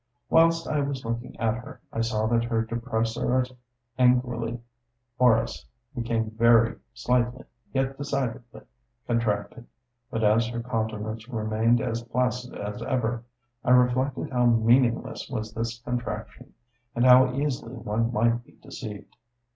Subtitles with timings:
[0.31, 3.55] Whilst I was looking at her, I saw that her depressores
[3.99, 4.59] anguli
[5.19, 8.61] oris became very slightly, yet decidedly,
[9.05, 9.67] contracted;
[10.09, 13.23] but as her countenance remained as placid as ever,
[13.63, 16.55] I reflected how meaningless was this contraction,
[16.95, 19.15] and how easily one might be deceived.